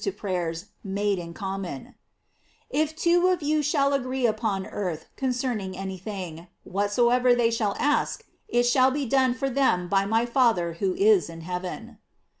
[0.01, 1.93] to prayers made in common:
[2.71, 8.25] "If two of yo« shall agree upon earth concerning any thing, whatsoever they shall ask,
[8.47, 11.99] it shall be done for them by my Father who is in heaven."